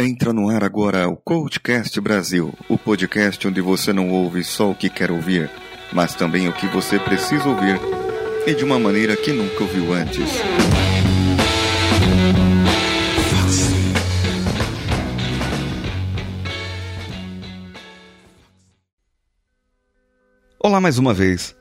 [0.00, 4.74] Entra no ar agora o Coachcast Brasil, o podcast onde você não ouve só o
[4.74, 5.50] que quer ouvir,
[5.92, 7.80] mas também o que você precisa ouvir
[8.46, 10.30] e de uma maneira que nunca ouviu antes.
[20.60, 21.56] Olá mais uma vez.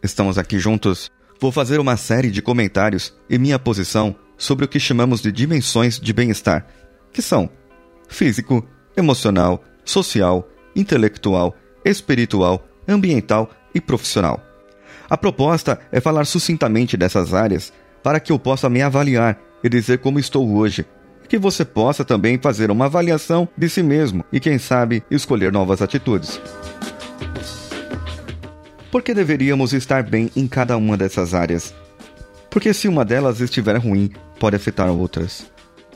[0.00, 1.10] Estamos aqui juntos.
[1.40, 5.98] Vou fazer uma série de comentários e minha posição sobre o que chamamos de dimensões
[5.98, 6.68] de bem-estar,
[7.12, 7.50] que são
[8.08, 8.66] físico,
[8.96, 11.54] emocional, social, intelectual,
[11.84, 14.42] espiritual, ambiental e profissional.
[15.08, 17.72] A proposta é falar sucintamente dessas áreas
[18.02, 20.84] para que eu possa me avaliar e dizer como estou hoje,
[21.28, 25.80] que você possa também fazer uma avaliação de si mesmo e, quem sabe, escolher novas
[25.80, 26.40] atitudes.
[28.90, 31.74] Por que deveríamos estar bem em cada uma dessas áreas?
[32.50, 35.53] Porque se uma delas estiver ruim, pode afetar outras.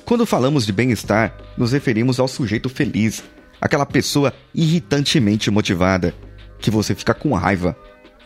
[0.08, 3.22] Quando falamos de bem-estar, nos referimos ao sujeito feliz,
[3.60, 6.14] aquela pessoa irritantemente motivada,
[6.58, 7.76] que você fica com raiva.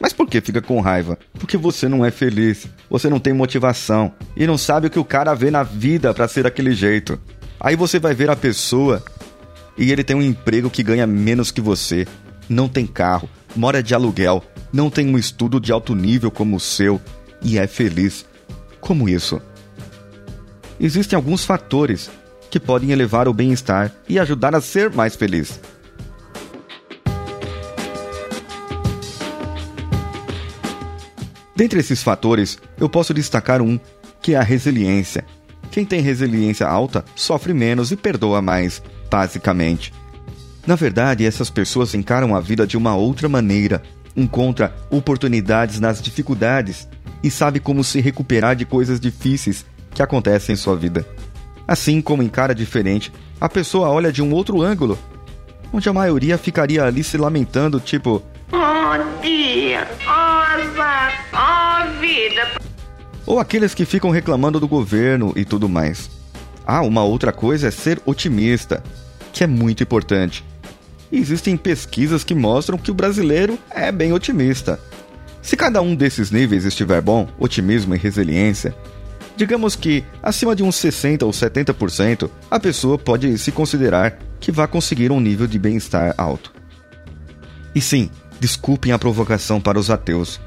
[0.01, 1.19] Mas por que fica com raiva?
[1.33, 5.05] Porque você não é feliz, você não tem motivação e não sabe o que o
[5.05, 7.21] cara vê na vida para ser daquele jeito.
[7.59, 9.03] Aí você vai ver a pessoa
[9.77, 12.07] e ele tem um emprego que ganha menos que você,
[12.49, 14.41] não tem carro, mora de aluguel,
[14.73, 17.01] não tem um estudo de alto nível como o seu
[17.43, 18.25] e é feliz.
[18.81, 19.43] Como isso?
[20.83, 22.11] Existem alguns fatores
[22.51, 25.61] que podem elevar o bem-estar e ajudar a ser mais feliz.
[31.55, 33.79] Dentre esses fatores, eu posso destacar um,
[34.21, 35.25] que é a resiliência.
[35.71, 39.95] Quem tem resiliência alta sofre menos e perdoa mais, basicamente.
[40.67, 43.83] Na verdade, essas pessoas encaram a vida de uma outra maneira,
[44.17, 46.89] encontra oportunidades nas dificuldades
[47.23, 51.07] e sabe como se recuperar de coisas difíceis que acontecem em sua vida.
[51.67, 54.99] Assim como em cara diferente, a pessoa olha de um outro ângulo,
[55.73, 60.43] onde a maioria ficaria ali se lamentando, tipo: Oh dia, oh
[61.33, 62.61] oh vida.
[63.25, 66.11] Ou aqueles que ficam reclamando do governo e tudo mais.
[66.67, 68.83] Ah, uma outra coisa é ser otimista,
[69.33, 70.45] que é muito importante.
[71.11, 74.81] Existem pesquisas que mostram que o brasileiro é bem otimista.
[75.43, 78.75] Se cada um desses níveis estiver bom, otimismo e resiliência,
[79.43, 84.69] Digamos que, acima de uns 60% ou 70%, a pessoa pode se considerar que vai
[84.69, 86.55] conseguir um nível de bem-estar alto.
[87.75, 88.09] E sim,
[88.39, 90.41] desculpem a provocação para os ateus,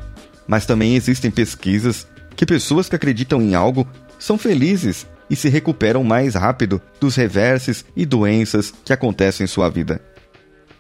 [0.48, 2.08] mas também existem pesquisas
[2.38, 3.86] que pessoas que acreditam em algo
[4.18, 9.68] são felizes e se recuperam mais rápido dos reverses e doenças que acontecem em sua
[9.68, 10.00] vida.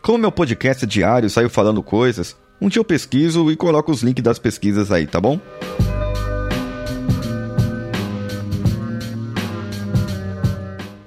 [0.02, 4.24] Como meu podcast diário saiu falando coisas, um dia eu pesquiso e coloco os links
[4.24, 5.38] das pesquisas aí, tá bom?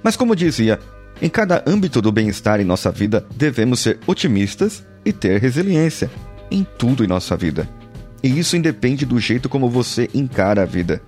[0.03, 0.79] Mas como dizia,
[1.21, 6.09] em cada âmbito do bem-estar em nossa vida, devemos ser otimistas e ter resiliência
[6.49, 7.67] em tudo em nossa vida.
[8.23, 11.01] E isso independe do jeito como você encara a vida.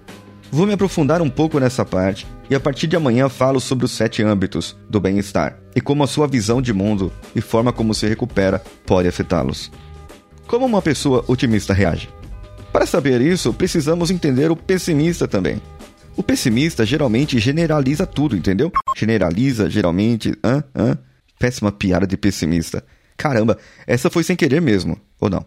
[0.51, 3.91] Vou me aprofundar um pouco nessa parte e a partir de amanhã falo sobre os
[3.91, 8.05] sete âmbitos do bem-estar e como a sua visão de mundo e forma como se
[8.05, 9.71] recupera pode afetá-los.
[10.47, 12.09] Como uma pessoa otimista reage?
[12.73, 15.61] Para saber isso, precisamos entender o pessimista também.
[16.15, 18.71] O pessimista geralmente generaliza tudo, entendeu?
[18.95, 20.33] Generaliza, geralmente.
[20.43, 20.63] Hã?
[20.75, 20.97] Hã?
[21.39, 22.83] Péssima piada de pessimista.
[23.17, 23.57] Caramba,
[23.87, 25.45] essa foi sem querer mesmo, ou não?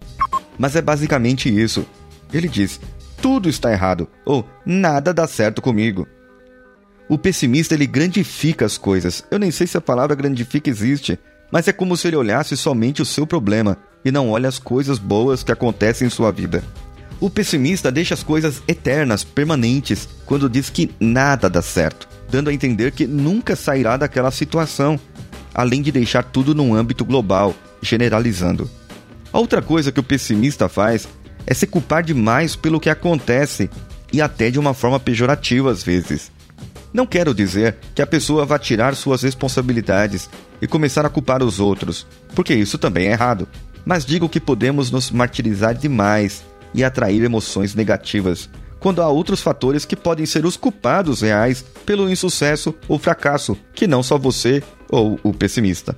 [0.59, 1.87] Mas é basicamente isso.
[2.33, 2.81] Ele diz:
[3.21, 6.07] tudo está errado, ou nada dá certo comigo.
[7.09, 9.25] O pessimista ele grandifica as coisas.
[9.31, 11.19] Eu nem sei se a palavra grandifica existe,
[11.53, 14.99] mas é como se ele olhasse somente o seu problema e não olha as coisas
[14.99, 16.63] boas que acontecem em sua vida.
[17.21, 22.53] O pessimista deixa as coisas eternas, permanentes, quando diz que nada dá certo, dando a
[22.53, 24.99] entender que nunca sairá daquela situação,
[25.55, 28.69] além de deixar tudo num âmbito global, generalizando.
[29.33, 31.09] A outra coisa que o pessimista faz
[31.47, 33.71] é se culpar demais pelo que acontece
[34.13, 36.31] e até de uma forma pejorativa às vezes.
[36.93, 40.31] Não quero dizer que a pessoa vá tirar suas responsabilidades
[40.63, 43.49] e começar a culpar os outros, porque isso também é errado.
[43.85, 46.45] Mas digo que podemos nos martirizar demais
[46.75, 48.51] e atrair emoções negativas,
[48.81, 53.87] quando há outros fatores que podem ser os culpados reais pelo insucesso ou fracasso, que
[53.87, 55.97] não só você ou o pessimista.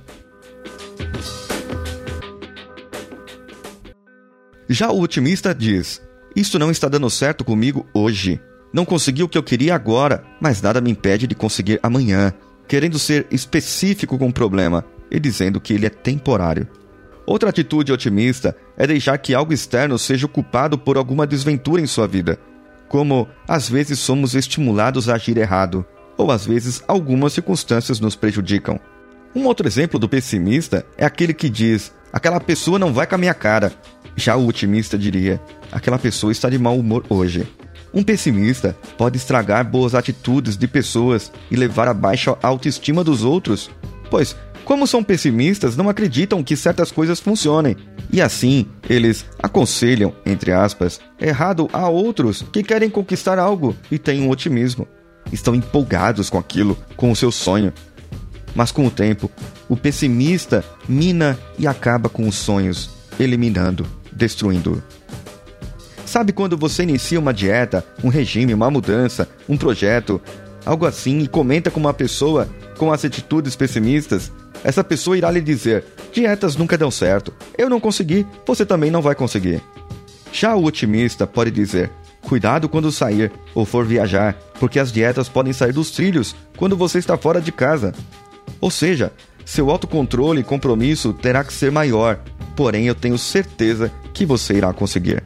[4.69, 6.01] Já o otimista diz:
[6.35, 8.39] Isto não está dando certo comigo hoje.
[8.73, 12.33] Não consegui o que eu queria agora, mas nada me impede de conseguir amanhã,
[12.67, 16.67] querendo ser específico com o problema e dizendo que ele é temporário.
[17.27, 21.85] Outra atitude otimista é deixar que algo externo seja o culpado por alguma desventura em
[21.85, 22.39] sua vida,
[22.87, 25.85] como às vezes somos estimulados a agir errado,
[26.17, 28.79] ou às vezes algumas circunstâncias nos prejudicam.
[29.35, 33.17] Um outro exemplo do pessimista é aquele que diz: aquela pessoa não vai com a
[33.17, 33.73] minha cara.
[34.15, 37.45] Já o otimista diria: aquela pessoa está de mau humor hoje.
[37.93, 43.69] Um pessimista pode estragar boas atitudes de pessoas e levar a baixa autoestima dos outros,
[44.09, 44.33] pois,
[44.67, 47.77] como são pessimistas, não acreditam que certas coisas funcionem.
[48.11, 54.21] E assim, eles aconselham, entre aspas, errado a outros que querem conquistar algo e têm
[54.21, 54.85] um otimismo.
[55.31, 57.71] Estão empolgados com aquilo, com o seu sonho.
[58.53, 59.31] Mas com o tempo,
[59.69, 64.83] o pessimista mina e acaba com os sonhos, eliminando, destruindo.
[66.05, 70.19] Sabe quando você inicia uma dieta, um regime, uma mudança, um projeto,
[70.65, 74.29] algo assim, e comenta com uma pessoa com as atitudes pessimistas?
[74.63, 75.83] Essa pessoa irá lhe dizer:
[76.13, 79.61] dietas nunca dão certo, eu não consegui, você também não vai conseguir.
[80.31, 85.53] Já o otimista pode dizer: cuidado quando sair ou for viajar, porque as dietas podem
[85.53, 87.93] sair dos trilhos quando você está fora de casa.
[88.59, 89.11] Ou seja,
[89.45, 92.19] seu autocontrole e compromisso terá que ser maior,
[92.55, 95.23] porém eu tenho certeza que você irá conseguir.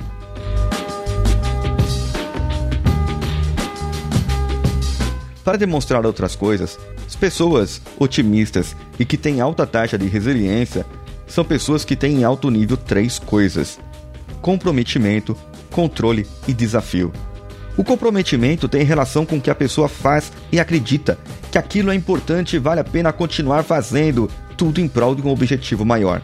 [5.43, 6.90] Para demonstrar outras coisas, as
[7.21, 10.83] pessoas otimistas e que têm alta taxa de resiliência
[11.27, 13.79] são pessoas que têm em alto nível três coisas:
[14.41, 15.37] comprometimento,
[15.69, 17.13] controle e desafio.
[17.77, 21.17] O comprometimento tem relação com o que a pessoa faz e acredita
[21.51, 25.29] que aquilo é importante e vale a pena continuar fazendo, tudo em prol de um
[25.29, 26.21] objetivo maior.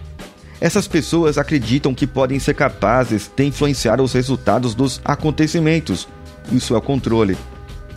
[0.60, 6.08] Essas pessoas acreditam que podem ser capazes de influenciar os resultados dos acontecimentos.
[6.52, 7.38] Isso é o controle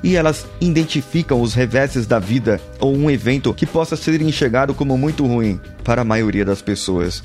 [0.03, 4.97] e elas identificam os reveses da vida ou um evento que possa ser enxergado como
[4.97, 7.23] muito ruim para a maioria das pessoas.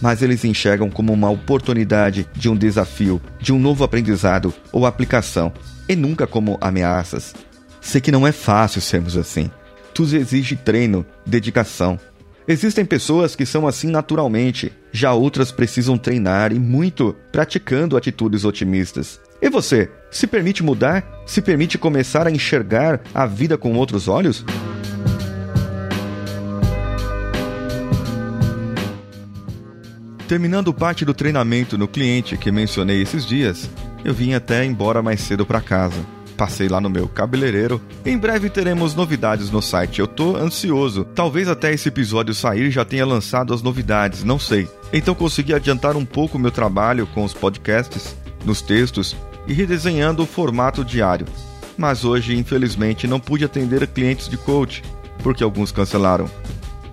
[0.00, 5.52] Mas eles enxergam como uma oportunidade de um desafio, de um novo aprendizado ou aplicação,
[5.88, 7.34] e nunca como ameaças.
[7.80, 9.50] Sei que não é fácil sermos assim.
[9.94, 11.98] Tudo exige treino, dedicação.
[12.48, 19.20] Existem pessoas que são assim naturalmente, já outras precisam treinar e muito praticando atitudes otimistas.
[19.40, 21.04] E você, se permite mudar?
[21.26, 24.44] Se permite começar a enxergar a vida com outros olhos?
[30.26, 33.70] Terminando parte do treinamento no cliente que mencionei esses dias,
[34.04, 35.96] eu vim até embora mais cedo para casa.
[36.36, 37.80] Passei lá no meu cabeleireiro.
[38.04, 40.00] Em breve teremos novidades no site.
[40.00, 41.04] Eu tô ansioso.
[41.14, 44.68] Talvez até esse episódio sair já tenha lançado as novidades, não sei.
[44.92, 49.14] Então consegui adiantar um pouco meu trabalho com os podcasts nos textos
[49.46, 51.26] e redesenhando o formato diário.
[51.76, 54.82] Mas hoje, infelizmente, não pude atender clientes de coach,
[55.22, 56.30] porque alguns cancelaram.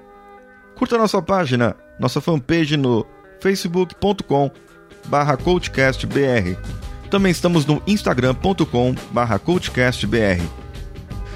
[0.76, 3.06] Curta nossa página, nossa fanpage no
[3.40, 4.52] facebook.com
[5.08, 6.56] barra coachcastbr.
[7.10, 10.40] Também estamos no instagram.com barra coachcastbr.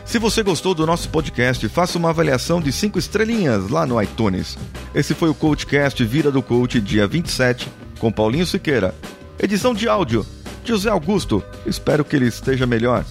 [0.04, 4.56] Se você gostou do nosso podcast, faça uma avaliação de 5 estrelinhas lá no iTunes.
[4.94, 7.68] Esse foi o Coachcast Vida do Coach, dia 27,
[7.98, 8.94] com Paulinho Siqueira.
[9.38, 10.24] Edição de áudio,
[10.64, 11.42] José Augusto.
[11.66, 13.04] Espero que ele esteja melhor.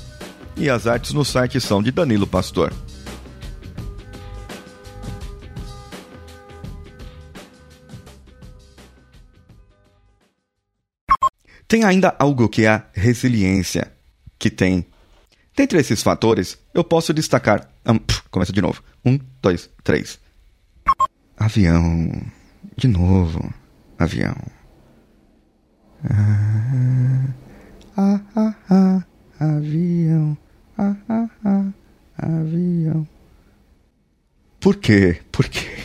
[0.55, 2.71] E as artes no site são de Danilo Pastor.
[11.73, 13.91] Tem ainda algo que é a resiliência,
[14.37, 14.85] que tem.
[15.57, 17.67] Dentre esses fatores, eu posso destacar.
[17.83, 17.97] Um,
[18.29, 18.83] começa de novo.
[19.03, 20.19] Um, dois, três.
[21.35, 22.11] Avião.
[22.77, 23.51] De novo.
[23.97, 24.35] Avião.
[26.07, 27.33] Ah,
[27.97, 29.03] ah, ah, ah,
[29.39, 30.37] avião.
[30.77, 31.73] Ah, ah, ah,
[32.19, 33.07] avião.
[34.59, 35.23] Por quê?
[35.31, 35.82] Por quê?